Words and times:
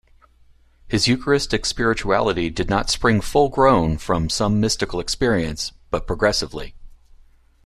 His 0.87 1.07
eucharistic 1.07 1.63
spirituality 1.63 2.49
did 2.49 2.71
not 2.71 2.89
spring 2.89 3.21
full-grown 3.21 3.99
from 3.99 4.31
some 4.31 4.59
mystical 4.59 4.99
experience, 4.99 5.73
but 5.91 6.07
progressively. 6.07 6.73